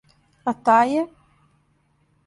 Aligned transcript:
А 0.51 0.53
тај 0.69 0.95
је? 0.95 1.05